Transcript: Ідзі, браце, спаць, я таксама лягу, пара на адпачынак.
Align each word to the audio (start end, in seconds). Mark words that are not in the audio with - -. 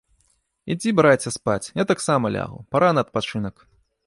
Ідзі, 0.75 0.93
браце, 0.99 1.29
спаць, 1.37 1.71
я 1.83 1.85
таксама 1.93 2.25
лягу, 2.37 2.57
пара 2.73 2.91
на 2.97 3.01
адпачынак. 3.07 3.55